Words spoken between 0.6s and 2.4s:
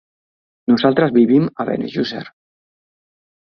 Nosaltres vivim a Benejússer.